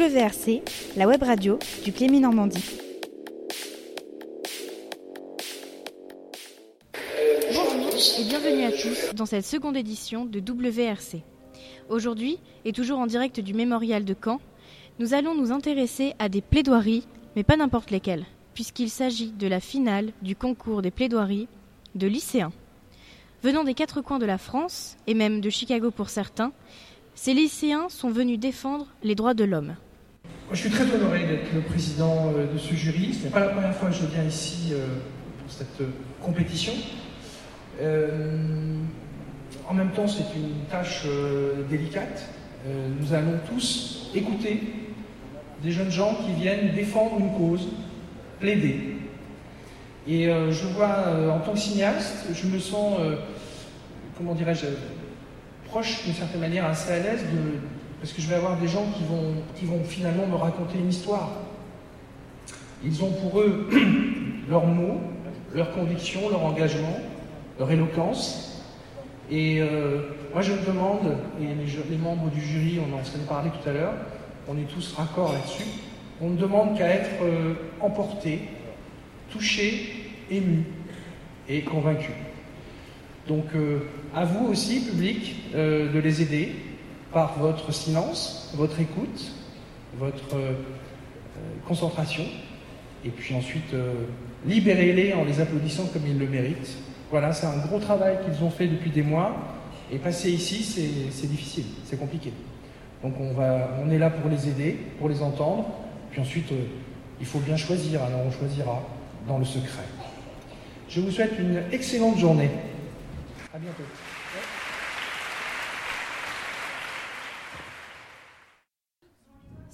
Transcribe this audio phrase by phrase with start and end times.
[0.00, 0.62] WRC,
[0.96, 2.64] la web radio du Clémy Normandie.
[7.52, 7.74] Bonjour
[8.18, 11.22] et bienvenue à tous dans cette seconde édition de WRC.
[11.90, 14.40] Aujourd'hui, et toujours en direct du mémorial de Caen,
[15.00, 17.06] nous allons nous intéresser à des plaidoiries,
[17.36, 18.24] mais pas n'importe lesquelles,
[18.54, 21.46] puisqu'il s'agit de la finale du concours des plaidoiries
[21.94, 22.52] de lycéens.
[23.42, 26.52] Venant des quatre coins de la France, et même de Chicago pour certains,
[27.14, 29.74] ces lycéens sont venus défendre les droits de l'homme.
[30.52, 33.14] Je suis très honoré d'être le président euh, de ce jury.
[33.14, 34.84] Ce n'est pas la première fois que je viens ici euh,
[35.38, 36.72] pour cette euh, compétition.
[39.68, 41.06] en même temps, c'est une tâche
[41.70, 42.26] délicate.
[42.66, 44.60] nous allons tous écouter
[45.62, 47.68] des jeunes gens qui viennent défendre une cause,
[48.40, 48.96] plaider.
[50.06, 52.98] Et je vois, en tant que cinéaste, je me sens,
[54.18, 54.66] comment dirais-je,
[55.66, 57.24] proche d'une certaine manière, assez à l'aise,
[58.00, 60.88] parce que je vais avoir des gens qui vont, qui vont finalement me raconter une
[60.88, 61.30] histoire.
[62.84, 63.68] Ils ont pour eux
[64.48, 65.00] leurs mots,
[65.54, 66.98] leurs convictions, leur engagement,
[67.58, 68.64] leur éloquence.
[69.30, 71.44] Et euh, moi je me demande, et
[71.90, 73.94] les, membres du jury, on en s'est parlé tout à l'heure,
[74.48, 75.68] on est tous raccords là-dessus,
[76.20, 78.40] on ne demande qu'à être euh, emporté,
[79.30, 80.64] touché, ému
[81.48, 82.12] et convaincu.
[83.28, 83.80] Donc euh,
[84.14, 86.52] à vous aussi, public, euh, de les aider
[87.12, 89.32] par votre silence, votre écoute,
[89.98, 90.52] votre euh,
[91.66, 92.24] concentration,
[93.04, 93.74] et puis ensuite
[94.46, 96.76] libérez-les en les applaudissant comme ils le méritent.
[97.10, 99.34] Voilà, c'est un gros travail qu'ils ont fait depuis des mois,
[99.90, 100.62] et passer ici,
[101.10, 102.32] c'est difficile, c'est compliqué.
[103.02, 105.66] Donc on, va, on est là pour les aider, pour les entendre,
[106.10, 106.52] puis ensuite,
[107.20, 108.82] il faut bien choisir, alors on choisira
[109.26, 109.84] dans le secret.
[110.88, 112.50] Je vous souhaite une excellente journée.
[113.54, 113.82] À bientôt.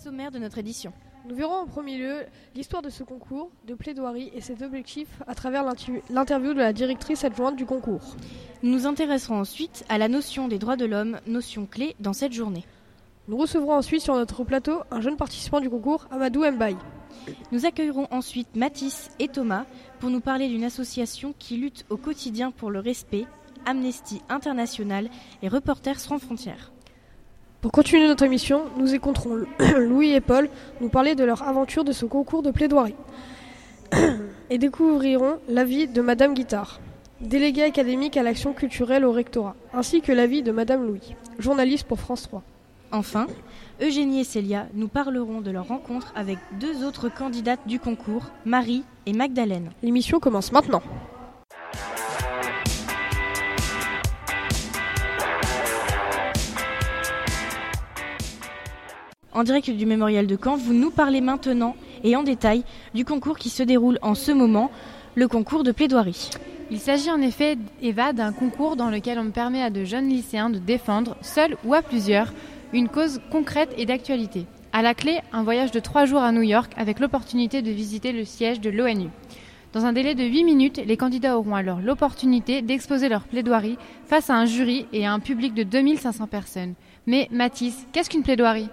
[0.06, 0.92] Sommaire de notre édition.
[1.28, 2.18] Nous verrons en premier lieu
[2.54, 5.64] l'histoire de ce concours de plaidoirie et ses objectifs à travers
[6.10, 8.14] l'interview de la directrice adjointe du concours.
[8.62, 12.32] Nous nous intéresserons ensuite à la notion des droits de l'homme, notion clé dans cette
[12.32, 12.64] journée.
[13.26, 16.76] Nous recevrons ensuite sur notre plateau un jeune participant du concours, Amadou Mbaye.
[17.50, 19.66] Nous accueillerons ensuite Mathis et Thomas
[19.98, 23.24] pour nous parler d'une association qui lutte au quotidien pour le respect,
[23.64, 25.10] Amnesty International
[25.42, 26.70] et Reporters sans frontières.
[27.60, 29.38] Pour continuer notre émission, nous écouterons
[29.78, 30.48] Louis et Paul
[30.80, 32.94] nous parler de leur aventure de ce concours de plaidoirie
[34.50, 36.80] et découvrirons l'avis de Madame Guitard,
[37.20, 41.98] déléguée académique à l'action culturelle au rectorat, ainsi que l'avis de Madame Louis, journaliste pour
[41.98, 42.42] France 3.
[42.92, 43.26] Enfin,
[43.80, 48.84] Eugénie et Célia nous parleront de leur rencontre avec deux autres candidates du concours, Marie
[49.06, 49.70] et Magdalène.
[49.82, 50.82] L'émission commence maintenant.
[59.36, 62.64] En direct du mémorial de Caen, vous nous parlez maintenant et en détail
[62.94, 64.70] du concours qui se déroule en ce moment,
[65.14, 66.30] le concours de plaidoirie.
[66.70, 70.48] Il s'agit en effet, Eva, d'un concours dans lequel on permet à de jeunes lycéens
[70.48, 72.32] de défendre, seuls ou à plusieurs,
[72.72, 74.46] une cause concrète et d'actualité.
[74.72, 78.12] À la clé, un voyage de trois jours à New York avec l'opportunité de visiter
[78.12, 79.10] le siège de l'ONU.
[79.74, 83.76] Dans un délai de 8 minutes, les candidats auront alors l'opportunité d'exposer leur plaidoirie
[84.06, 86.72] face à un jury et à un public de 2500 personnes.
[87.06, 88.70] Mais Mathis, qu'est-ce qu'une plaidoirie?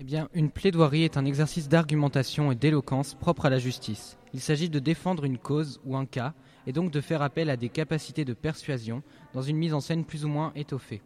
[0.00, 4.16] Eh bien, une plaidoirie est un exercice d'argumentation et d'éloquence propre à la justice.
[4.32, 6.34] Il s'agit de défendre une cause ou un cas,
[6.68, 10.04] et donc de faire appel à des capacités de persuasion dans une mise en scène
[10.04, 11.02] plus ou moins étoffée.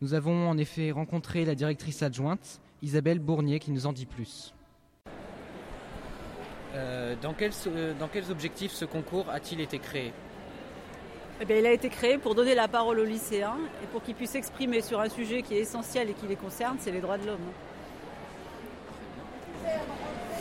[0.00, 4.52] Nous avons en effet rencontré la directrice adjointe, Isabelle Bournier, qui nous en dit plus.
[6.74, 7.52] Euh, dans, quels,
[8.00, 10.12] dans quels objectifs ce concours a-t-il été créé?
[11.40, 14.14] Eh bien, il a été créé pour donner la parole aux lycéens et pour qu'ils
[14.14, 17.18] puissent s'exprimer sur un sujet qui est essentiel et qui les concerne, c'est les droits
[17.18, 17.38] de l'homme.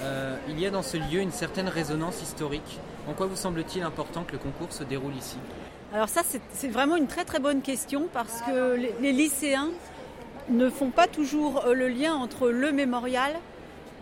[0.04, 2.80] Euh, il y a dans ce lieu une certaine résonance historique.
[3.08, 5.38] En quoi vous semble-t-il important que le concours se déroule ici?
[5.94, 6.22] Alors ça,
[6.54, 9.70] c'est vraiment une très très bonne question parce que les, lycéens
[10.50, 13.34] ne font pas toujours euh, le lien entre le mémorial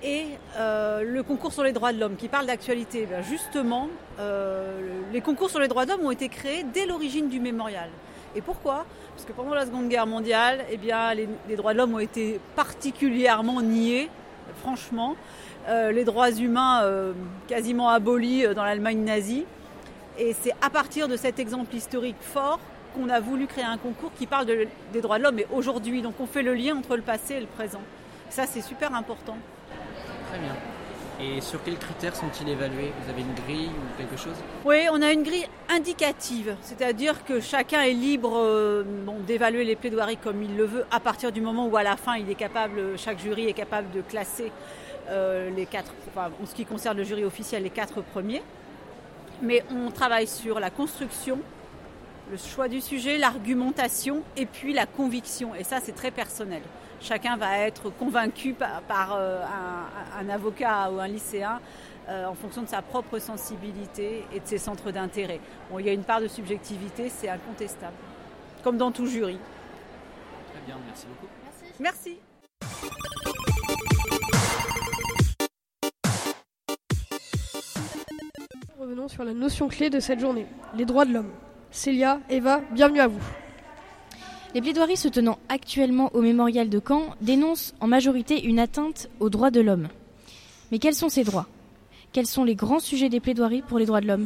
[0.02, 0.26] et
[0.58, 3.06] euh, le concours sur les droits de l'homme qui parle d'actualité.
[3.06, 3.90] Ben, justement,
[5.12, 7.90] les concours sur les droits de l'homme ont été créés dès l'origine du mémorial.
[8.36, 8.86] Et pourquoi?
[9.16, 10.78] Parce que pendant la Seconde Guerre mondiale, eh
[11.48, 14.10] les droits de l'homme ont été particulièrement niés,
[14.58, 15.16] franchement.
[15.68, 17.14] Euh, les droits humains euh,
[17.48, 19.46] quasiment abolis euh, dans l'Allemagne nazie.
[20.18, 22.60] Et c'est à partir de cet exemple historique fort
[22.96, 26.02] qu'on a voulu créer un concours qui parle des droits de l'homme, mais aujourd'hui.
[26.02, 27.82] Donc on fait le lien entre le passé et le présent.
[28.30, 29.38] Ça, c'est super important.
[30.30, 30.56] Très bien.
[31.22, 35.02] Et sur quels critères sont-ils évalués Vous avez une grille ou quelque chose Oui, on
[35.02, 38.84] a une grille indicative, c'est-à-dire que chacun est libre euh,
[39.28, 42.16] d'évaluer les plaidoiries comme il le veut à partir du moment où à la fin
[42.16, 44.50] il est capable, chaque jury est capable de classer
[45.10, 48.42] euh, les quatre, en ce qui concerne le jury officiel, les quatre premiers.
[49.42, 51.40] Mais on travaille sur la construction,
[52.32, 55.54] le choix du sujet, l'argumentation et puis la conviction.
[55.54, 56.62] Et ça, c'est très personnel
[57.02, 59.42] chacun va être convaincu par, euh,
[60.20, 61.60] un, avocat ou un lycéen
[62.08, 65.40] euh, en fonction de sa propre sensibilité et de ses centres d'intérêt.
[65.72, 67.96] Bon, il y a une part de subjectivité, c'est incontestable,
[68.64, 69.38] comme dans tout jury.
[70.52, 71.32] Très bien, merci beaucoup.
[71.80, 72.20] Merci.
[78.80, 81.32] Revenons sur la notion clé de cette journée, les droits de l'homme.
[81.72, 83.22] Célia, Eva, bienvenue à vous.
[84.56, 89.30] Les plaidoiries se tenant actuellement au mémorial de Caen dénoncent en majorité une atteinte aux
[89.30, 89.90] droits de l'homme.
[90.72, 91.46] Mais quels sont ces droits?
[92.14, 94.26] Quels sont les grands sujets des plaidoiries pour les droits de l'homme?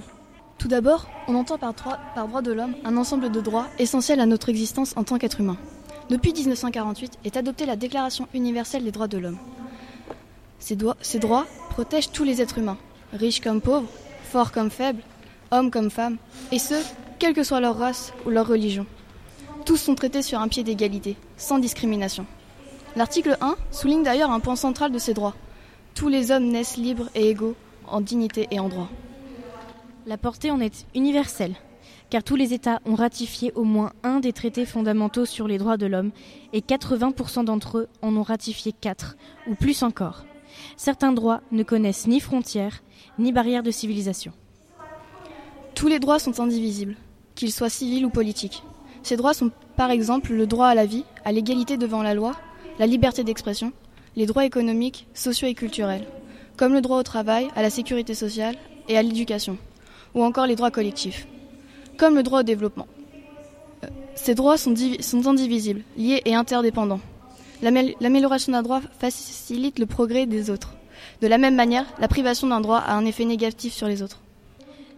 [0.58, 4.48] Tout d'abord, on entend par droit, de l'homme un ensemble de droits essentiels à notre
[4.48, 5.58] existence en tant qu'être humain.
[6.10, 9.40] Depuis 1948 est adoptée la Déclaration universelle des droits de l'homme.
[10.60, 10.76] Ces
[11.20, 12.78] droits protègent tous les êtres humains,
[13.12, 13.90] riches comme pauvres,
[14.24, 15.02] forts comme faibles,
[15.52, 16.16] hommes comme femmes,
[16.54, 16.76] et ce,
[17.20, 18.86] quelle que soit leur race ou leur religion.
[19.66, 22.26] Tous sont traités sur un pied d'égalité, sans discrimination.
[22.98, 25.36] L'article 1 souligne d'ailleurs un point central de ces droits.
[25.96, 27.56] Tous les hommes naissent libres et égaux
[27.88, 28.90] en dignité et en droit.
[30.06, 31.56] La portée en est universelle,
[32.10, 35.78] car tous les États ont ratifié au moins un des traités fondamentaux sur les droits
[35.78, 36.12] de l'homme,
[36.52, 39.16] et 80% d'entre eux en ont ratifié quatre,
[39.48, 40.26] ou plus encore.
[40.76, 42.84] Certains droits ne connaissent ni frontières,
[43.18, 44.34] ni barrières de civilisation.
[45.74, 46.98] Tous les droits sont indivisibles,
[47.34, 48.62] qu'ils soient civils ou politiques.
[49.04, 52.34] Ces droits sont par exemple le droit à la vie, à l'égalité devant la loi,
[52.80, 53.74] la liberté d'expression,
[54.16, 56.08] les droits économiques, sociaux et culturels,
[56.58, 58.56] comme le droit au travail, à la sécurité sociale
[58.88, 59.58] et à l'éducation,
[60.16, 61.28] ou encore les droits collectifs,
[61.98, 62.88] comme le droit au développement.
[63.84, 67.02] Euh, ces droits sont, sont indivisibles, liés et interdépendants.
[67.62, 70.74] L'amélioration d'un droit facilite le progrès des autres.
[71.22, 74.22] De la même manière, la privation d'un droit a un effet négatif sur les autres.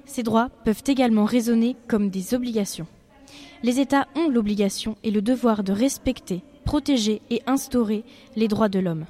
[0.05, 2.87] Ces droits peuvent également résonner comme des obligations.
[3.65, 8.03] Les États ont l'obligation et le devoir de respecter, protéger et instaurer
[8.35, 9.05] les droits de l'homme.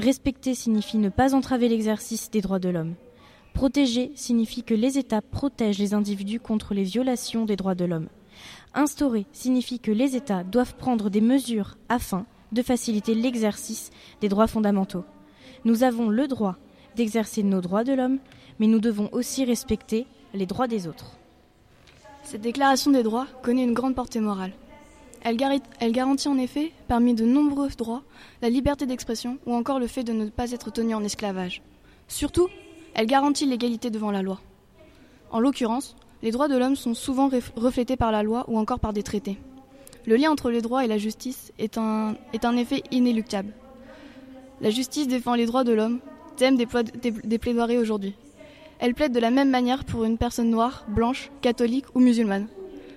[0.00, 2.96] Respecter signifie ne pas entraver l'exercice des droits de l'homme.
[3.54, 8.08] Protéger signifie que les États protègent les individus contre les violations des droits de l'homme.
[8.74, 13.90] Instaurer signifie que les États doivent prendre des mesures afin de faciliter l'exercice
[14.20, 15.04] des droits fondamentaux.
[15.64, 16.56] Nous avons le droit
[16.96, 18.18] d'exercer nos droits de l'homme,
[18.58, 21.19] mais nous devons aussi respecter les droits des autres.
[22.30, 24.52] Cette déclaration des droits connaît une grande portée morale.
[25.22, 28.04] Elle, garantit en effet, parmi de nombreux droits,
[28.40, 31.60] la liberté d'expression ou encore le fait de ne pas être tenu en esclavage.
[32.06, 32.46] Surtout,
[32.94, 34.40] elle garantit l'égalité devant la loi.
[35.32, 38.92] En l'occurrence, les droits de l'homme sont souvent reflétés par la loi ou encore par
[38.92, 39.36] des traités.
[40.06, 42.14] Le lien entre les droits et la justice est un,
[42.56, 43.52] effet inéluctable.
[44.60, 45.98] La justice défend les droits de l'homme,
[46.36, 46.68] thème des,
[47.24, 48.14] des plaidoiries aujourd'hui.
[48.82, 52.48] Elle plaide de la même manière pour une personne noire, blanche, catholique ou musulmane.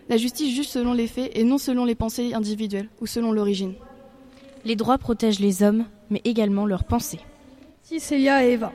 [0.07, 3.74] La justice juge selon les faits et non selon les pensées individuelles ou selon l'origine.
[4.63, 7.19] Les droits protègent les hommes, mais également leurs pensées.
[7.81, 8.71] Si Célia et Eva.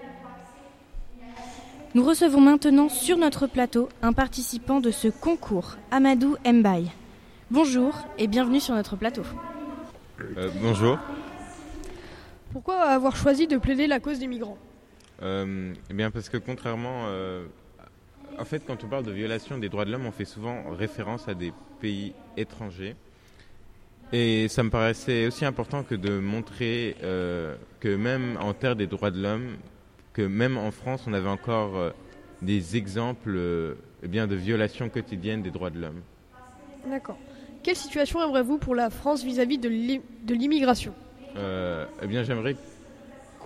[1.95, 6.91] Nous recevons maintenant sur notre plateau un participant de ce concours, Amadou Mbaye.
[7.51, 9.23] Bonjour et bienvenue sur notre plateau.
[10.21, 10.99] Euh, bonjour.
[12.53, 14.59] Pourquoi avoir choisi de plaider la cause des migrants?
[15.23, 17.47] Euh, eh bien parce que contrairement, euh,
[18.39, 21.29] en fait, quand on parle de violation des droits de l'homme, on fait souvent référence
[21.29, 22.95] à des pays étrangers.
[24.13, 28.87] Et ça me paraissait aussi important que de montrer euh, que même en terre des
[28.87, 29.57] droits de l'homme,
[30.15, 31.93] que même en France, on avait encore
[32.41, 33.39] des exemples
[34.03, 36.01] eh bien, de violations quotidiennes des droits de l'homme.
[36.89, 37.19] D'accord.
[37.63, 39.69] Quelle situation aimerez-vous pour la France vis-à-vis de
[40.33, 40.95] l'immigration?
[41.37, 42.57] Eh bien, j'aimerais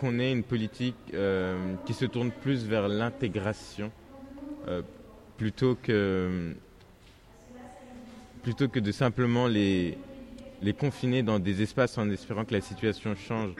[0.03, 3.93] qu'on ait une politique euh, qui se tourne plus vers l'intégration
[4.67, 4.83] euh,
[5.37, 6.55] plutôt que
[8.43, 9.97] plutôt que de simplement les,
[10.61, 13.53] les confiner dans des espaces en espérant que la situation change.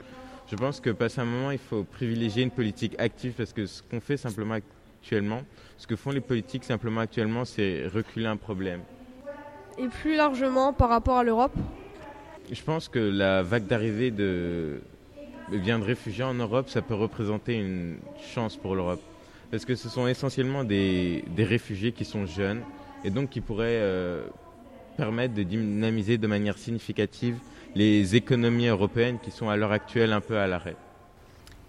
[0.51, 3.81] Je pense que passé un moment, il faut privilégier une politique active parce que ce
[3.81, 4.55] qu'on fait simplement
[5.01, 5.43] actuellement,
[5.77, 8.81] ce que font les politiques simplement actuellement, c'est reculer un problème.
[9.77, 11.55] Et plus largement par rapport à l'Europe?
[12.51, 14.81] Je pense que la vague d'arrivée de,
[15.51, 17.97] bien de réfugiés en Europe, ça peut représenter une
[18.33, 19.01] chance pour l'Europe.
[19.51, 22.61] Parce que ce sont essentiellement des, réfugiés qui sont jeunes
[23.03, 24.25] et donc qui pourraient euh,
[24.97, 27.37] permettre de dynamiser de manière significative
[27.75, 30.75] les économies européennes qui sont à l'heure actuelle un peu à l'arrêt.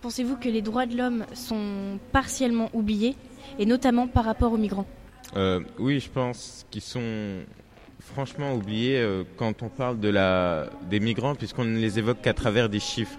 [0.02, 3.16] Pensez-vous que les droits de l'homme sont partiellement oubliés,
[3.58, 4.86] et notamment par rapport aux migrants?
[5.34, 7.40] Euh, Oui, je pense qu'ils sont
[8.00, 12.34] franchement oubliés euh, quand on parle de la, des migrants, puisqu'on ne les évoque qu'à
[12.34, 13.18] travers des chiffres.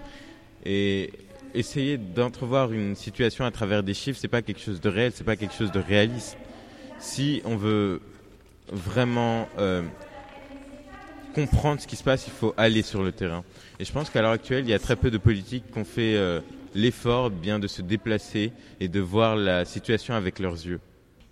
[0.68, 1.12] Et
[1.54, 5.24] essayer d'entrevoir une situation à travers des chiffres, c'est pas quelque chose de réel, c'est
[5.24, 6.36] pas quelque chose de réaliste.
[6.98, 8.00] Si on veut
[8.72, 9.82] vraiment euh,
[11.36, 13.44] comprendre ce qui se passe, il faut aller sur le terrain.
[13.78, 15.84] Et je pense qu'à l'heure actuelle, il y a très peu de politiques qui ont
[15.84, 16.40] fait euh,
[16.74, 20.80] l'effort de se déplacer et de voir la situation avec leurs yeux.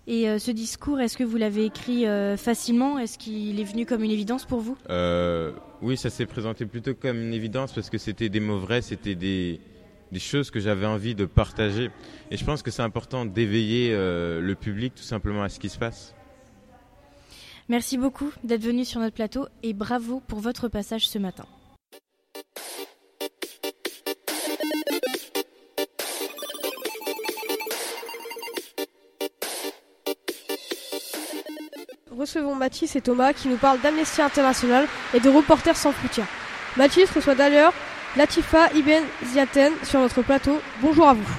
[0.07, 2.05] Et euh, ce discours, est-ce que vous l'avez écrit
[2.37, 2.99] facilement?
[2.99, 4.77] Est-ce qu'il est venu comme une évidence pour vous?
[5.81, 9.15] Oui, ça s'est présenté plutôt comme une évidence parce que c'était des mots vrais, c'était
[9.15, 9.59] des,
[10.11, 11.89] des choses que j'avais envie de partager.
[12.31, 15.77] Et je pense que c'est important d'éveiller le public tout simplement à ce qui se
[15.77, 16.15] passe.
[17.67, 21.45] Merci beaucoup d'être venu sur notre plateau et bravo pour votre passage ce matin.
[32.25, 36.25] Recevons Mathis et Thomas qui nous parlent d'Amnesty International et de Reporters sans frontières.
[36.75, 37.71] Mathis reçoit d'ailleurs
[38.17, 40.59] Latifa Ibn Ziaten sur notre plateau.
[40.81, 41.37] Bonjour à vous.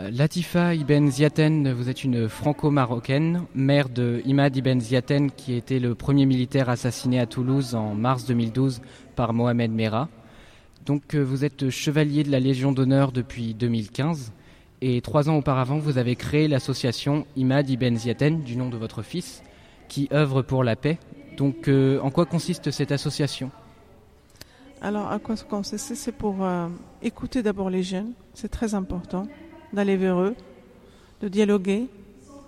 [0.00, 5.78] Euh, Latifa Ibn Ziaten, vous êtes une franco-marocaine, mère de Imad Ibn Ziaten, qui était
[5.78, 8.82] le premier militaire assassiné à Toulouse en mars 2012
[9.14, 10.08] par Mohamed Merah.
[10.84, 14.32] Donc euh, vous êtes chevalier de la Légion d'honneur depuis 2015
[14.80, 19.02] et trois ans auparavant vous avez créé l'association Imad Ibn Ziaten du nom de votre
[19.02, 19.42] fils
[19.88, 20.98] qui œuvre pour la paix.
[21.36, 23.50] Donc euh, en quoi consiste cette association?
[24.80, 25.94] Alors à quoi ça consiste?
[25.94, 26.36] C'est pour
[27.02, 29.26] écouter d'abord les jeunes, c'est très important
[29.72, 30.34] d'aller vers eux,
[31.22, 31.86] de dialoguer,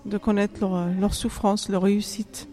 [0.05, 2.47] de connaître leur, leur souffrance, leur réussite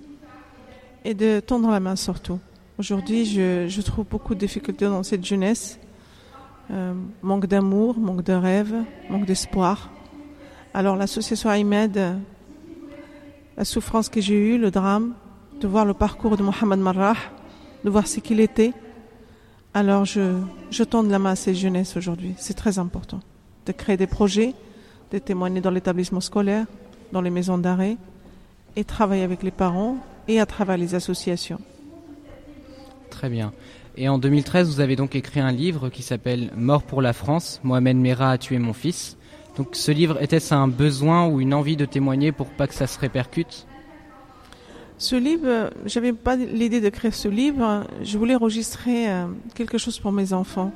[1.05, 2.41] et de tendre la main surtout.
[2.79, 5.79] Aujourd'hui, je, trouve beaucoup de difficultés dans cette jeunesse.
[6.71, 8.75] Euh, manque d'amour, manque de rêve,
[9.09, 9.91] manque d'espoir.
[10.75, 12.01] Alors l'association Ahmed,
[13.57, 15.15] la souffrance que j'ai eue, le drame,
[15.61, 17.17] de voir le parcours de Mohamed Marrah,
[17.85, 18.73] de voir ce qu'il était.
[19.75, 22.35] Alors je, je tends la main à cette jeunesse aujourd'hui.
[22.37, 23.21] C'est très important
[23.67, 24.55] de créer des projets,
[25.13, 26.67] de témoigner dans l'établissement scolaire,
[27.13, 27.97] dans les maisons d'arrêt,
[28.77, 31.61] et travailler avec les parents et à travers les associations.
[33.11, 33.53] Très bien.
[33.99, 37.61] Et en 2013, vous avez donc écrit un livre qui s'appelle Mort pour la France,
[37.65, 39.17] Mohamed Merah a tué mon fils.
[39.57, 42.87] Donc ce livre, était-ce un besoin ou une envie de témoigner pour pas que ça
[42.87, 43.67] se répercute?
[44.99, 47.85] Ce livre, j'avais pas l'idée de créer ce livre.
[48.03, 50.73] Je voulais enregistrer euh, quelque chose pour mes enfants.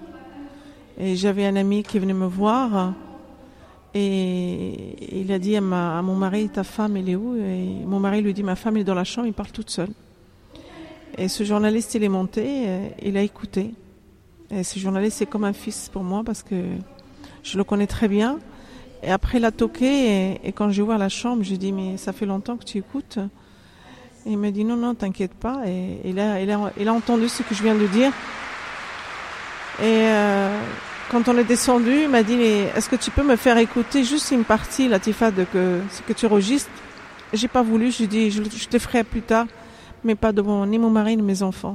[0.98, 2.94] Et j'avais un ami qui venait me voir
[3.92, 7.36] et il a dit à, mon mari, ta femme, elle est où?
[7.36, 9.90] Et mon mari lui dit, ma femme est dans la chambre, il parle toute seule.
[11.18, 12.66] Et ce journaliste, il est monté,
[13.02, 13.74] il a écouté.
[14.50, 16.56] Et ce journaliste, c'est comme un fils pour moi parce que
[17.42, 18.38] je le connais très bien.
[19.02, 22.12] Et après, il a toqué et, quand j'ai ouvert la chambre, j'ai dit, mais ça
[22.12, 23.18] fait longtemps que tu écoutes.
[24.26, 25.62] Et il m'a dit, non, non, t'inquiète pas.
[25.66, 28.12] Et il a, il, a, il a entendu ce que je viens de dire.
[29.80, 30.60] Et euh,
[31.10, 34.30] quand on est descendu, il m'a dit est-ce que tu peux me faire écouter juste
[34.30, 36.70] une partie, Latifa, de que, ce que tu enregistres?
[37.32, 39.46] J'ai pas voulu, je dit je, je te ferai plus tard,
[40.04, 41.74] mais pas devant ni mon mari ni mes enfants.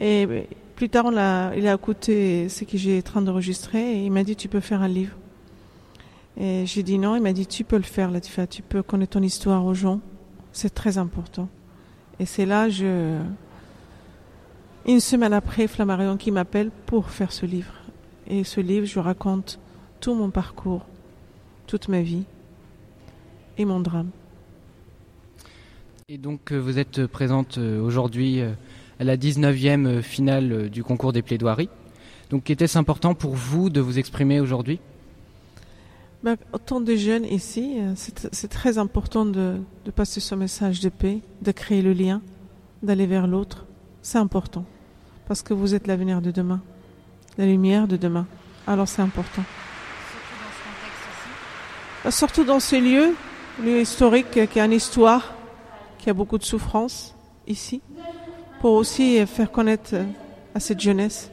[0.00, 0.46] Et
[0.76, 4.36] plus tard, il a écouté ce que j'ai en train d'enregistrer et il m'a dit
[4.36, 5.16] tu peux faire un livre.
[6.36, 9.12] Et j'ai dit non, il m'a dit tu peux le faire, Latifa, tu peux connaître
[9.12, 10.00] ton histoire aux gens,
[10.52, 11.48] c'est très important.
[12.18, 13.18] Et c'est là, je,
[14.86, 17.72] une semaine après, Flammarion qui m'appelle pour faire ce livre.
[18.26, 19.58] Et ce livre, je raconte
[20.00, 20.86] tout mon parcours,
[21.66, 22.24] toute ma vie
[23.58, 24.10] et mon drame.
[26.08, 28.52] Et donc euh, vous êtes présente euh, aujourd'hui euh,
[28.98, 31.68] à la 19e finale du concours des plaidoiries.
[32.30, 34.80] Donc était-ce important pour vous de vous exprimer aujourd'hui?
[36.22, 41.18] Ben, Autant de jeunes ici, c'est très important de, de passer ce message de paix,
[41.42, 42.22] de créer le lien,
[42.82, 43.66] d'aller vers l'autre.
[44.02, 44.64] C'est important
[45.26, 46.60] parce que vous êtes l'avenir de demain
[47.38, 48.26] la lumière de demain.
[48.66, 49.42] Alors c'est important.
[52.10, 53.14] Surtout dans ces lieux,
[53.62, 55.34] lieu historique qui a une histoire,
[56.02, 57.14] qui a beaucoup de souffrance
[57.46, 57.80] ici,
[58.60, 59.94] pour aussi faire connaître
[60.52, 61.30] à cette jeunesse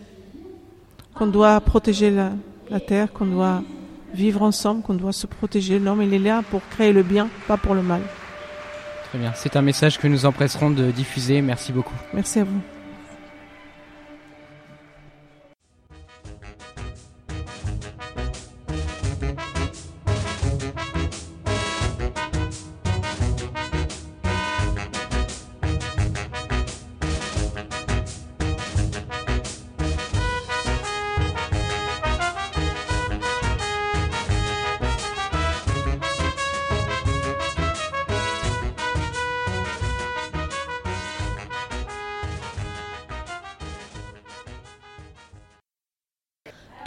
[1.15, 2.31] qu'on doit protéger la,
[2.69, 3.63] la terre, qu'on doit
[4.13, 5.79] vivre ensemble, qu'on doit se protéger.
[5.79, 8.01] L'homme, il est là pour créer le bien, pas pour le mal.
[9.09, 9.33] Très bien.
[9.35, 11.41] C'est un message que nous empresserons de diffuser.
[11.41, 11.95] Merci beaucoup.
[12.13, 12.61] Merci à vous.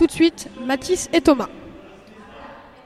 [0.03, 1.49] Tout de suite, Mathis et Thomas.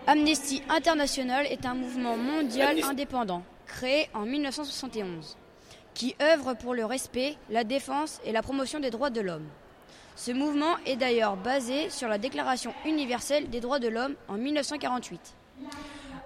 [0.06, 5.38] Amnesty International est un mouvement mondial indépendant créé en 1971
[5.94, 9.46] qui œuvre pour le respect, la défense et la promotion des droits de l'homme.
[10.14, 15.18] Ce mouvement est d'ailleurs basé sur la Déclaration universelle des droits de l'homme en 1948.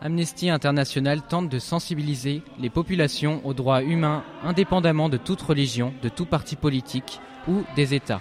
[0.00, 6.09] Amnesty International tente de sensibiliser les populations aux droits humains indépendamment de toute religion, de
[6.09, 8.20] tout parti politique ou des États.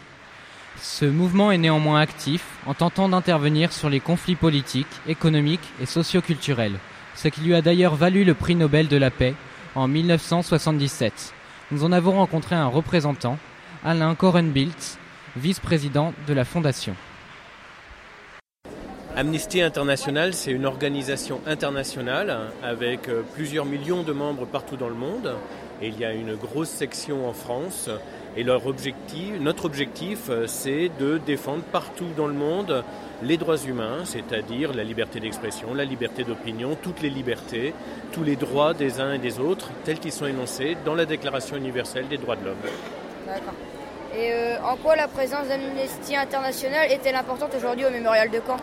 [0.81, 6.79] Ce mouvement est néanmoins actif en tentant d'intervenir sur les conflits politiques, économiques et socioculturels,
[7.15, 9.35] ce qui lui a d'ailleurs valu le prix Nobel de la paix
[9.75, 11.33] en 1977.
[11.71, 13.37] Nous en avons rencontré un représentant,
[13.83, 14.97] Alain Korenbilt,
[15.35, 16.95] vice-président de la fondation.
[19.15, 24.95] Amnesty International, c'est une organisation internationale avec euh, plusieurs millions de membres partout dans le
[24.95, 25.35] monde.
[25.81, 27.89] Il y a une grosse section en France.
[28.37, 32.83] Et leur objectif, notre objectif, euh, c'est de défendre partout dans le monde
[33.21, 37.73] les droits humains, c'est-à-dire la liberté d'expression, la liberté d'opinion, toutes les libertés,
[38.11, 41.57] tous les droits des uns et des autres, tels qu'ils sont énoncés dans la Déclaration
[41.57, 42.57] universelle des droits de l'homme.
[43.25, 43.53] D'accord.
[44.15, 48.57] Et euh, en quoi la présence d'Amnesty International est-elle importante aujourd'hui au mémorial de Caen?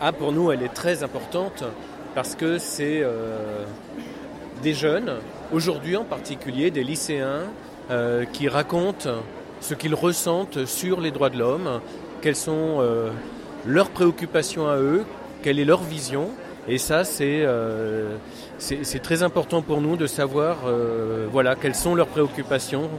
[0.00, 1.64] Ah, pour nous, elle est très importante
[2.14, 3.64] parce que c'est euh,
[4.62, 5.14] des jeunes,
[5.52, 7.44] aujourd'hui en particulier des lycéens,
[7.90, 9.08] euh, qui racontent
[9.60, 11.80] ce qu'ils ressentent sur les droits de l'homme,
[12.20, 12.82] quelles sont
[13.64, 15.04] leurs préoccupations à eux,
[15.42, 16.30] quelle est leur vision.
[16.66, 17.46] Et ça, c'est
[18.58, 20.58] c'est très important pour nous de savoir
[21.30, 22.90] voilà, quelles sont leurs préoccupations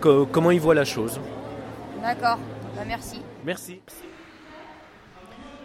[0.00, 1.20] comment ils voient la chose.
[2.02, 2.38] D'accord,
[2.74, 3.20] bah, merci.
[3.44, 3.80] Merci.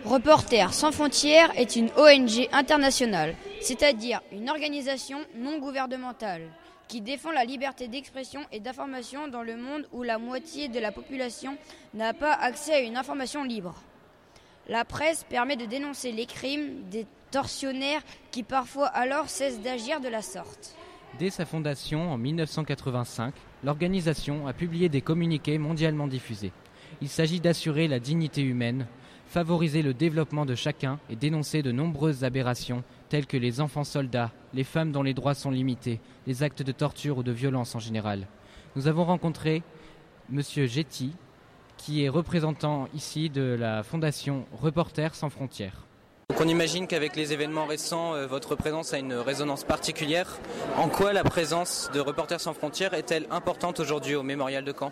[0.06, 6.42] Reporters sans frontières est une ONG internationale, c'est-à-dire une organisation non gouvernementale
[6.88, 10.92] qui défend la liberté d'expression et d'information dans le monde où la moitié de la
[10.92, 11.58] population
[11.94, 13.76] n'a pas accès à une information libre.
[14.70, 20.08] La presse permet de dénoncer les crimes des tortionnaires qui parfois alors cessent d'agir de
[20.08, 20.76] la sorte.
[21.20, 26.52] Dès sa fondation en 1985, l'organisation a publié des communiqués mondialement diffusés.
[27.02, 28.88] Il s'agit d'assurer la dignité humaine,
[29.34, 34.30] favoriser le développement de chacun et dénoncer de nombreuses aberrations telles que les enfants soldats,
[34.54, 37.80] les femmes dont les droits sont limités, les actes de torture ou de violence en
[37.80, 38.28] général.
[38.76, 39.64] Nous avons rencontré
[40.32, 40.44] M.
[40.44, 41.16] Getty,
[41.78, 45.88] qui est représentant ici de la fondation Reporters sans frontières.
[46.40, 50.38] On imagine qu'avec les événements récents, euh, votre présence a une résonance particulière.
[50.78, 54.92] En quoi la présence de Reporters sans frontières est-elle importante aujourd'hui au mémorial de Caen?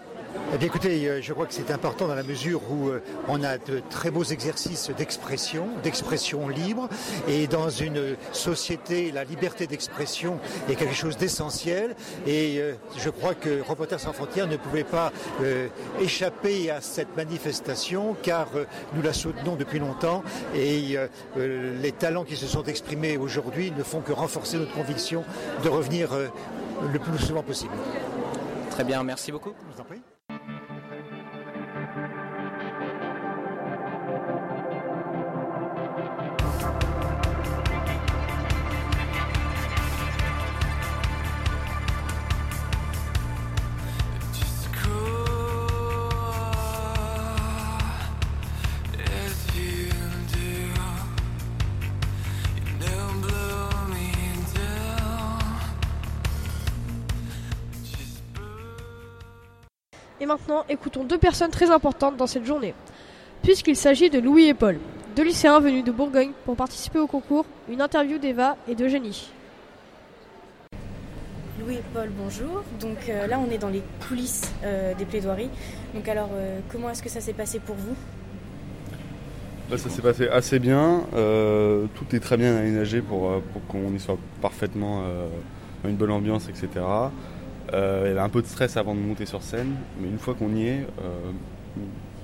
[0.53, 3.43] Eh bien écoutez, euh, je crois que c'est important dans la mesure où euh, on
[3.43, 6.89] a de très beaux exercices d'expression, d'expression libre,
[7.27, 10.39] et dans une société, la liberté d'expression
[10.69, 11.95] est quelque chose d'essentiel,
[12.27, 12.61] et
[12.97, 15.11] je crois que Reporters sans frontières ne pouvait pas
[15.99, 18.49] échapper à cette manifestation, car
[18.93, 20.23] nous la soutenons depuis longtemps,
[20.55, 20.97] et
[21.35, 25.23] les talents qui se sont exprimés aujourd'hui ne font que renforcer notre conviction
[25.63, 26.27] de revenir euh,
[26.91, 27.73] le plus souvent possible.
[28.69, 29.49] Très bien, merci beaucoup.
[29.49, 30.01] Et
[60.31, 62.73] maintenant, écoutons deux personnes très importantes dans cette journée.
[63.43, 64.77] Puisqu'il s'agit de Louis et Paul,
[65.15, 69.29] deux lycéens venus de Bourgogne pour participer au concours, une interview d'Eva et d'Eugénie.
[71.59, 72.63] Louis et Paul, bonjour.
[72.79, 75.49] Donc euh, là, on est dans les coulisses euh, des plaidoiries.
[75.93, 77.95] Donc alors, euh, comment est-ce que ça s'est passé pour vous?
[79.69, 81.01] Bah, Ça s'est passé assez bien.
[81.11, 85.03] tout est très bien aménagé pour, pour qu'on y soit parfaitement
[85.83, 86.67] dans une bonne ambiance, etc.
[87.73, 90.19] Euh, il y avait un peu de stress avant de monter sur scène, mais une
[90.19, 91.31] fois qu'on y est, euh,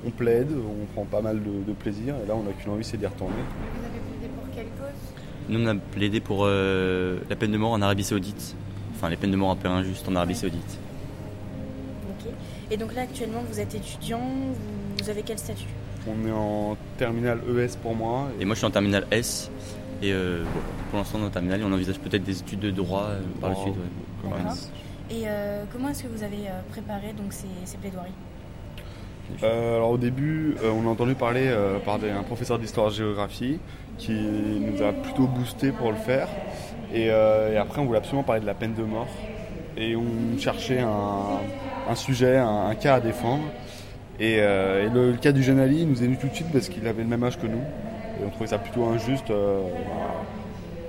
[0.05, 2.97] on plaide, on prend pas mal de, plaisir, et là on n'a qu'une envie, c'est
[2.97, 3.33] d'y retourner.
[3.35, 5.49] Vous avez plaidé pour quelle cause?
[5.49, 8.55] Nous on a plaidé pour euh, la peine de mort en Arabie Saoudite,
[8.95, 10.79] enfin les peines de mort un peu injustes en Arabie Saoudite.
[12.09, 12.31] Ok.
[12.69, 14.29] Et donc là actuellement vous êtes étudiant,
[15.01, 15.69] vous avez quel statut?
[16.09, 18.27] On est en terminale ES pour moi.
[18.39, 19.49] Et, moi je suis en terminale S.
[20.03, 20.13] Et
[20.91, 23.09] pour l'instant, on est en terminale, et on envisage peut-être des études de droit
[23.41, 23.73] par la suite.
[25.09, 28.11] Et euh, comment est-ce que vous avez euh, préparé donc, ces, plaidoiries?
[29.43, 31.53] Euh, alors au début, on a entendu parler
[31.85, 33.59] par un professeur d'histoire-géographie
[33.97, 36.27] qui nous a plutôt boosté pour le faire.
[36.93, 39.07] Et, après, on voulait absolument parler de la peine de mort.
[39.75, 43.43] Et on cherchait un, sujet, un, cas à défendre.
[44.19, 47.03] Et, le, cas du jeune Ali nous est venu tout de suite parce qu'il avait
[47.03, 47.63] le même âge que nous.
[48.19, 49.31] Et on trouvait ça plutôt injuste,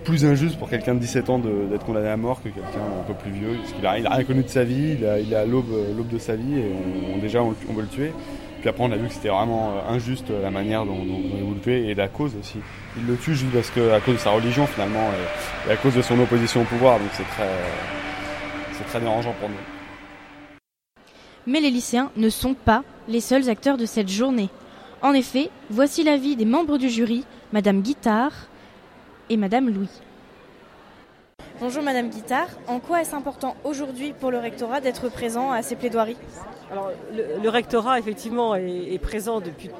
[0.09, 3.13] plus injuste pour quelqu'un de 17 ans d'être condamné à mort que quelqu'un un peu
[3.15, 3.57] plus vieux.
[3.61, 5.69] Parce qu'il a, il a rien connu de sa vie, il, a- il à l'aube
[6.11, 6.65] de sa vie et
[7.15, 8.13] on, déjà on, on veut le tuer.
[8.61, 11.05] Puis après on a vu que c'était vraiment euh, injuste euh, la manière dont, dont,
[11.05, 12.59] dont il voulait le tuer et la cause aussi.
[12.97, 15.11] Il le tue juste parce que, à cause de sa religion finalement
[15.69, 16.99] et, à cause de son opposition au pouvoir.
[16.99, 19.55] Donc c'est très, très dérangeant pour nous.
[21.47, 24.49] Mais les lycéens ne sont pas les seuls acteurs de cette journée.
[25.03, 28.33] En effet, voici l'avis des membres du jury, Madame Guittard
[29.31, 29.91] et Madame Louis.
[31.61, 35.75] Bonjour Madame Guittard, en quoi est-ce important aujourd'hui pour le rectorat d'être présent à ces
[35.75, 36.17] plaidoiries?
[36.71, 39.71] Alors, le, le rectorat, effectivement, est, est présent depuis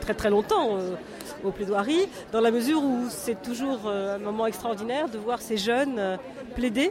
[0.00, 0.94] très très longtemps euh,
[1.44, 5.58] aux plaidoiries, dans la mesure où c'est toujours euh, un moment extraordinaire de voir ces
[5.58, 6.16] jeunes euh,
[6.54, 6.90] plaider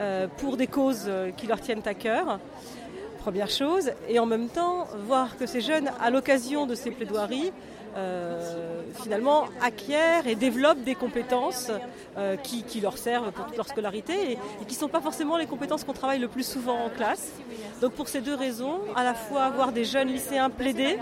[0.00, 2.40] euh, pour des causes euh, qui leur tiennent à cœur.
[3.20, 7.52] Première chose, et en même temps, voir que ces jeunes, à l'occasion de ces plaidoiries,
[7.96, 11.70] euh, finalement acquièrent et développent des compétences
[12.18, 15.46] euh, qui, leur servent pour toute leur scolarité et, qui ne sont pas forcément les
[15.46, 17.32] compétences qu'on travaille le plus souvent en classe.
[17.80, 20.98] Donc pour ces deux raisons, à la fois voir des jeunes lycéens plaider,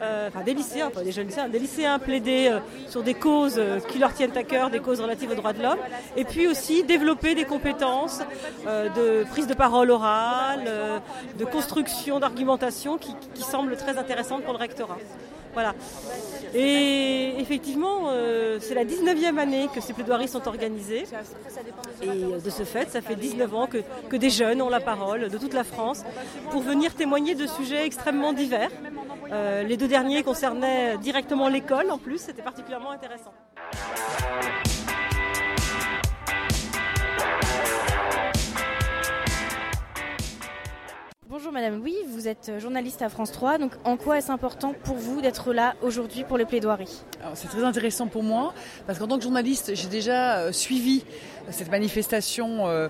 [0.00, 3.60] euh, enfin des lycéens, pas des jeunes lycéens, des lycéens plaider euh, sur des causes
[3.88, 5.78] qui leur tiennent à cœur, des causes relatives aux droits de l'homme,
[6.16, 8.20] et puis aussi développer des compétences
[8.64, 10.70] de prise de parole orale,
[11.38, 14.98] de construction, d'argumentation qui, qui semblent très intéressantes pour le rectorat.
[15.54, 15.74] Voilà.
[16.54, 21.04] Et effectivement, euh, c'est la 19e année que ces plaidoiries sont organisées.
[22.02, 24.80] Et euh, de ce fait, ça fait 19 ans que, que des jeunes ont la
[24.80, 26.04] parole de toute la France
[26.50, 28.70] pour venir témoigner de sujets extrêmement divers.
[29.32, 33.32] Euh, les deux derniers concernaient directement l'école en plus, c'était particulièrement intéressant.
[41.44, 44.96] Bonjour Madame Louis, vous êtes journaliste à France 3, donc en quoi est-ce important pour
[44.96, 47.02] vous d'être là aujourd'hui pour les plaidoiries?
[47.34, 48.54] C'est très intéressant pour moi
[48.86, 51.04] parce qu'en tant que journaliste, j'ai déjà euh, suivi
[51.50, 52.66] cette manifestation.
[52.66, 52.88] euh,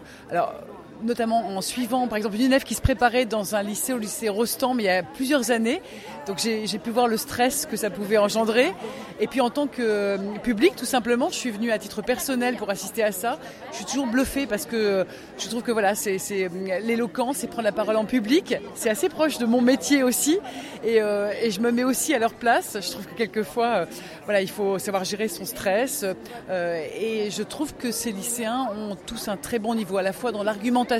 [1.04, 4.28] notamment en suivant par exemple une élève qui se préparait dans un lycée au lycée
[4.28, 5.80] Rostand mais il y a plusieurs années.
[6.26, 8.72] Donc j'ai pu voir le stress que ça pouvait engendrer.
[9.20, 12.56] Et puis en tant que euh, public, tout simplement, je suis venue à titre personnel
[12.56, 13.38] pour assister à ça.
[13.70, 15.06] Je suis toujours bluffée parce que
[15.38, 16.48] je trouve que voilà, c'est euh,
[16.82, 18.56] l'éloquence, c'est prendre la parole en public.
[18.74, 20.38] C'est assez proche de mon métier aussi.
[20.82, 22.76] Et, euh, je me mets aussi à leur place.
[22.80, 23.86] Je trouve que quelquefois,
[24.24, 26.04] voilà, il faut savoir gérer son stress.
[26.50, 30.32] Et je trouve que ces lycéens ont tous un très bon niveau, à la fois
[30.32, 30.93] dans l'argumentation,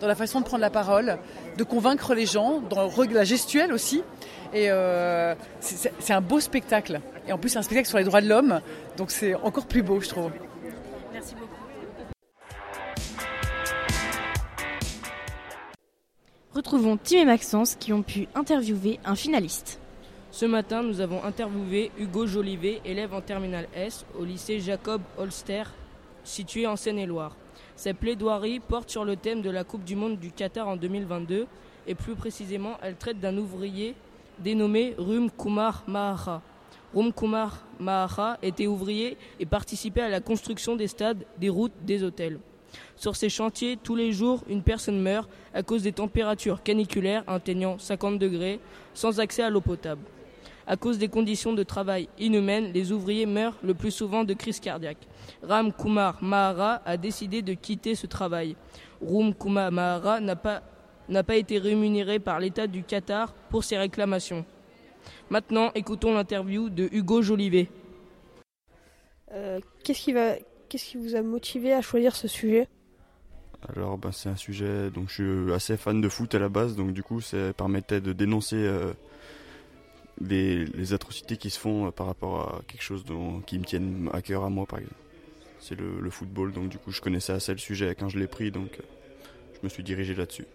[0.00, 1.18] dans la façon de prendre la parole,
[1.56, 4.02] de convaincre les gens, dans la gestuelle aussi.
[4.52, 7.00] Et euh, c'est un beau spectacle.
[7.28, 8.60] Et en plus, c'est un spectacle sur les droits de l'homme.
[8.96, 10.30] Donc c'est encore plus beau, je trouve.
[11.12, 11.56] Merci beaucoup.
[16.54, 19.78] Retrouvons Tim et Maxence qui ont pu interviewer un finaliste.
[20.30, 25.64] Ce matin, nous avons interviewé Hugo Jolivet, élève en terminale S au lycée Jacob Holster,
[26.24, 27.36] situé en Seine-et-Loire.
[27.76, 31.46] Ses plaidoiries portent sur le thème de la Coupe du Monde du Qatar en 2022
[31.86, 33.94] et plus précisément, elle traite d'un ouvrier
[34.38, 36.42] dénommé Rum Kumar Mahara.
[36.94, 42.02] Rum Kumar Mahara était ouvrier et participait à la construction des stades, des routes, des
[42.02, 42.38] hôtels.
[42.96, 47.78] Sur ces chantiers, tous les jours, une personne meurt à cause des températures caniculaires atteignant
[47.78, 48.60] 50 degrés,
[48.94, 50.02] sans accès à l'eau potable.
[50.68, 54.58] À cause des conditions de travail inhumaines, les ouvriers meurent le plus souvent de crise
[54.58, 55.06] cardiaque.
[55.42, 58.56] Ram Kumar Mahara a décidé de quitter ce travail.
[59.00, 60.62] Rum Kumar Mahara n'a pas,
[61.08, 64.44] n'a pas été rémunéré par l'État du Qatar pour ses réclamations.
[65.30, 67.68] Maintenant, écoutons l'interview de Hugo Jolivet.
[69.32, 70.34] Euh, qu'est-ce qui va,
[70.68, 72.68] qu'est-ce qui vous a motivé à choisir ce sujet?
[73.74, 76.76] Alors, ben, c'est un sujet, donc je suis assez fan de foot à la base,
[76.76, 78.92] donc du coup, ça permettait de dénoncer euh,
[80.20, 83.64] les, les atrocités qui se font euh, par rapport à quelque chose dont, qui me
[83.64, 84.96] tienne à cœur à moi, par exemple.
[85.60, 88.26] C'est le, le football, donc du coup, je connaissais assez le sujet quand je l'ai
[88.26, 88.82] pris, donc euh,
[89.54, 90.46] je me suis dirigé là-dessus.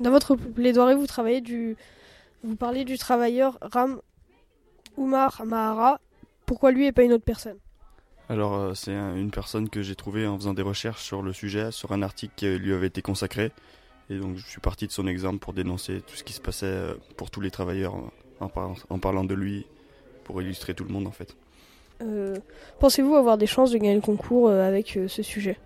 [0.00, 1.76] Dans votre plaidoirie, vous travaillez du,
[2.42, 4.00] vous parlez du travailleur Ram
[4.98, 6.00] Umar Mahara.
[6.46, 7.58] Pourquoi lui et pas une autre personne?
[8.28, 11.32] Alors, euh, c'est un- une personne que j'ai trouvée en faisant des recherches sur le
[11.32, 13.52] sujet, sur un article qui lui avait été consacré.
[14.10, 16.66] Et donc, je suis parti de son exemple pour dénoncer tout ce qui se passait
[16.66, 17.94] euh, pour tous les travailleurs
[18.40, 19.66] en, parlant, en parlant de lui,
[20.24, 21.36] pour illustrer tout le monde en fait.
[22.02, 22.36] Euh,
[22.80, 25.58] Pensez-vous avoir des chances de gagner le concours euh, avec ce sujet?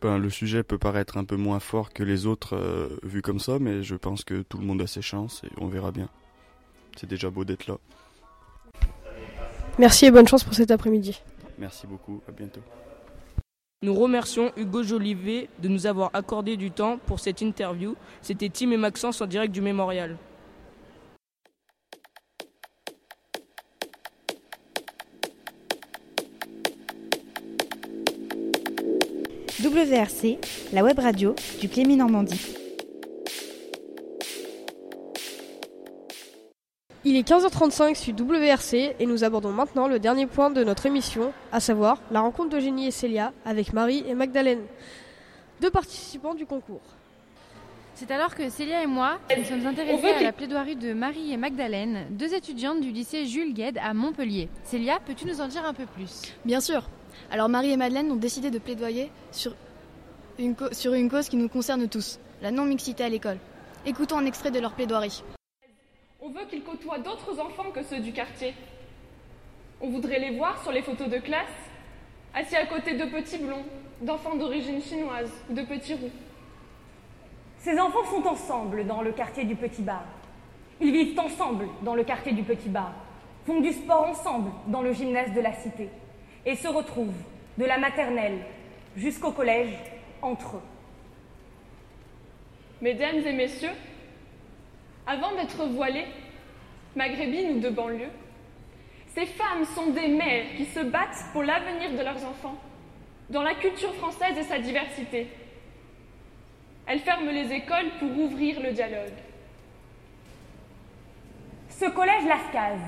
[0.00, 3.40] Ben, le sujet peut paraître un peu moins fort que les autres euh, vus comme
[3.40, 6.08] ça, mais je pense que tout le monde a ses chances et on verra bien.
[6.96, 7.78] C'est déjà beau d'être là.
[9.78, 11.20] Merci et bonne chance pour cet après-midi.
[11.58, 12.60] Merci beaucoup, à bientôt.
[13.80, 17.94] Nous remercions Hugo Jolivet de nous avoir accordé du temps pour cette interview.
[18.22, 20.16] C'était Tim et Maxence en direct du mémorial.
[29.62, 30.38] WRC,
[30.72, 32.67] la web radio du Clémy Normandie.
[37.04, 41.32] Il est 15h35 sur WRC et nous abordons maintenant le dernier point de notre émission,
[41.52, 44.62] à savoir la rencontre d'Eugénie et Célia avec Marie et Magdalene,
[45.60, 46.82] deux participants du concours.
[47.94, 51.36] C'est alors que Célia et moi nous sommes intéressés à la plaidoirie de Marie et
[51.36, 54.48] Magdalene, deux étudiantes du lycée Jules Gued à Montpellier.
[54.64, 56.22] Célia, peux-tu nous en dire un peu plus?
[56.44, 56.82] Bien sûr.
[57.30, 59.54] Alors Marie et Madeleine ont décidé de plaidoyer sur
[60.40, 63.38] une, sur une cause qui nous concerne tous, la non-mixité à l'école.
[63.86, 65.22] Écoutons un extrait de leur plaidoirie.
[66.20, 68.52] On veut qu'ils côtoient d'autres enfants que ceux du quartier.
[69.80, 71.46] On voudrait les voir sur les photos de classe,
[72.34, 73.64] assis à côté de petits blonds,
[74.02, 76.10] d'enfants d'origine chinoise ou de petits roux.
[77.58, 80.04] Ces enfants sont ensemble dans le quartier du Petit Bar.
[80.80, 82.92] Ils vivent ensemble dans le quartier du Petit Bar,
[83.46, 85.88] font du sport ensemble dans le gymnase de la cité
[86.44, 87.22] et se retrouvent
[87.58, 88.44] de la maternelle
[88.96, 89.72] jusqu'au collège
[90.20, 90.62] entre eux.
[92.80, 93.74] Mesdames et messieurs,
[95.08, 96.06] avant d'être voilées,
[96.94, 98.10] maghrébines ou de banlieue,
[99.14, 102.56] ces femmes sont des mères qui se battent pour l'avenir de leurs enfants,
[103.30, 105.28] dans la culture française et sa diversité.
[106.86, 109.14] Elles ferment les écoles pour ouvrir le dialogue.
[111.70, 112.78] Ce collège Lascaz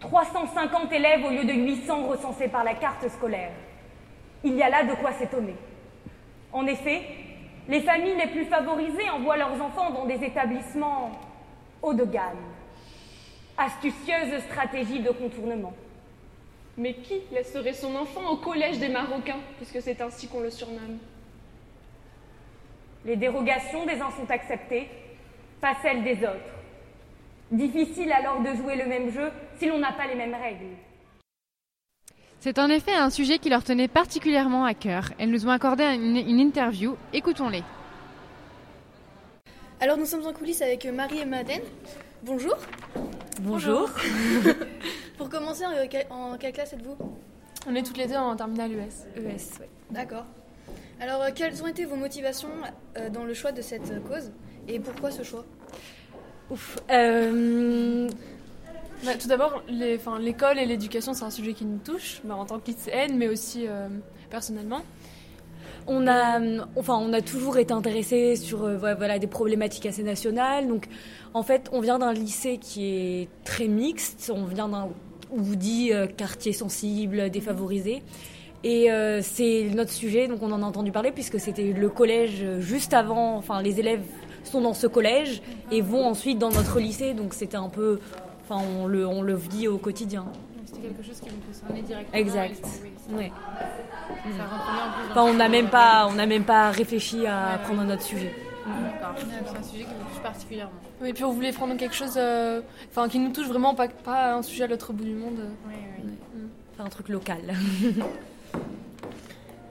[0.00, 3.52] 350 élèves au lieu de 800 recensés par la carte scolaire.
[4.44, 5.56] Il y a là de quoi s'étonner.
[6.52, 7.02] En effet,
[7.68, 11.10] les familles les plus favorisées envoient leurs enfants dans des établissements
[11.84, 12.38] haut de gamme.
[13.56, 15.74] Astucieuse stratégie de contournement.
[16.76, 20.98] Mais qui laisserait son enfant au collège des Marocains, puisque c'est ainsi qu'on le surnomme?
[23.04, 24.88] Les dérogations des uns sont acceptées,
[25.60, 26.54] pas celles des autres.
[27.50, 30.74] Difficile alors de jouer le même jeu si l'on n'a pas les mêmes règles.
[32.40, 35.12] C'est en effet un sujet qui leur tenait particulièrement à cœur.
[35.18, 36.96] Elles nous ont accordé une, une interview.
[37.12, 37.62] Écoutons-les.
[39.84, 41.60] Alors nous sommes en coulisses avec Marie et Madeleine.
[42.22, 42.56] Bonjour.
[43.42, 43.90] Bonjour.
[45.18, 46.96] Pour commencer, en quelle, classe êtes-vous?
[47.66, 49.20] On est toutes les deux en terminale ES.
[49.20, 49.66] ES, oui.
[49.90, 50.24] D'accord.
[51.00, 52.48] Alors, euh, quelles ont été vos motivations
[52.96, 54.32] euh, dans le choix de cette euh, cause?
[54.68, 55.44] Et pourquoi ce choix?
[56.48, 56.78] Ouf.
[56.90, 58.08] Euh,
[59.04, 62.58] bah, tout d'abord, l'école et l'éducation, c'est un sujet qui nous touche, bah, en tant
[62.58, 63.88] que lycéenne, mais aussi euh,
[64.30, 64.80] personnellement.
[65.86, 66.40] On a,
[66.76, 70.66] enfin, on a toujours été intéressé sur euh, voilà, des problématiques assez nationales.
[70.66, 70.88] Donc,
[71.34, 74.32] en fait, on vient d'un lycée qui est très mixte.
[74.34, 74.88] On vient d'un,
[75.30, 78.02] on vous dit, euh, quartier sensible, défavorisé.
[78.64, 82.40] Et euh, c'est notre sujet, donc on en a entendu parler puisque c'était le collège
[82.42, 83.36] euh, juste avant.
[83.36, 84.02] Enfin, les élèves
[84.42, 87.12] sont dans ce collège et vont ensuite dans notre lycée.
[87.12, 88.00] Donc c'était un peu,
[88.42, 90.24] enfin, on le, on le vit au quotidien.
[90.88, 92.18] Quelque chose qui nous concernait directement.
[92.18, 92.64] Exact.
[93.10, 93.32] Ouais.
[94.36, 97.26] Ça rentrait en plus dans Enfin, on n'a même pas, on n'a même pas réfléchi
[97.26, 97.58] à Ouais, ouais.
[97.64, 98.34] prendre notre sujet.
[98.66, 99.14] D'accord.
[99.18, 100.72] C'est un sujet qui nous touche particulièrement.
[101.00, 103.88] Oui, et puis on voulait prendre quelque chose, euh, enfin, qui nous touche vraiment, pas,
[103.88, 105.38] pas un sujet à l'autre bout du monde.
[106.76, 107.40] Faire un truc local.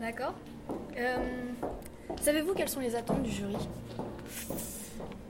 [0.02, 0.34] D'accord.
[0.98, 1.18] Euh,
[2.22, 3.56] Savez-vous quelles sont les attentes du jury?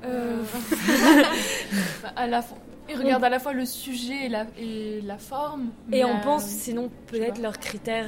[0.06, 0.44] Euh,
[2.04, 2.58] bah, à la fois,
[2.90, 5.70] ils regardent à la fois le sujet et la, et la forme.
[5.92, 8.08] Et on euh, pense, sinon, peut-être leurs critères.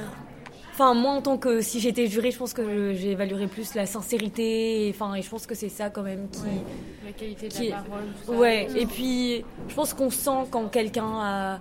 [0.72, 4.88] Enfin, moi, en tant que si j'étais juré, je pense que j'évaluerais plus la sincérité.
[4.88, 6.40] Et, enfin, et je pense que c'est ça quand même qui.
[7.04, 8.04] La qualité de qui- la parole.
[8.24, 8.38] tout ça.
[8.38, 8.68] Ouais.
[8.76, 11.60] Et puis, je pense qu'on sent quand quelqu'un a.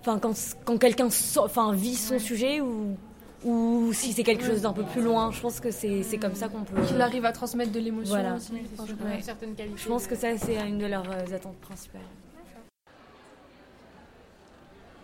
[0.00, 1.06] Enfin, quand, quand quelqu'un
[1.38, 2.96] enfin, vit son sujet ou.
[3.44, 6.46] Ou si c'est quelque chose d'un peu plus loin, je pense que c'est comme ça
[6.48, 6.80] qu'on peut.
[6.86, 8.34] Qu'il arrive à transmettre de l'émotion Voilà.
[8.36, 8.52] aussi.
[8.78, 9.20] Enfin, je- Ouais.
[9.20, 9.76] Certaines qualités.
[9.82, 12.02] Je pense que ça, c'est une de leurs euh, attentes principales.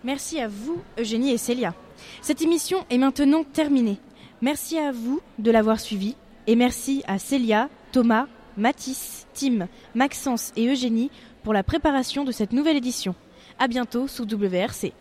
[0.05, 1.75] Merci à vous, Eugénie et Célia.
[2.23, 3.99] Cette émission est maintenant terminée.
[4.41, 6.15] Merci à vous de l'avoir suivie
[6.47, 11.11] et merci à Célia, Thomas, Mathis, Tim, Maxence et Eugénie
[11.43, 13.17] pour la préparation de cette nouvelle édition.
[13.59, 14.93] À bientôt sous WRC.